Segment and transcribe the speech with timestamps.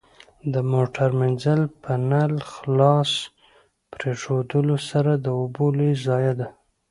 [0.53, 3.11] د موټر مینځل په نل خلاص
[3.93, 6.47] پرېښودلو سره د اوبو لوی ضایع ده.